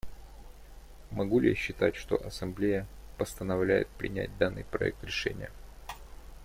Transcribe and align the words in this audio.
Могу 1.11 1.39
ли 1.39 1.49
я 1.49 1.55
считать, 1.55 1.95
что 1.95 2.15
Ассамблея 2.25 2.87
постановляет 3.19 3.87
принять 3.89 4.35
данный 4.39 4.63
проект 4.63 5.03
решения? 5.03 5.51